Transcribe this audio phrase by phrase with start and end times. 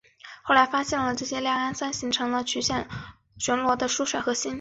[0.41, 2.85] 后来发现这些亮氨酸形成了卷曲螺
[3.69, 4.49] 旋的疏水核心。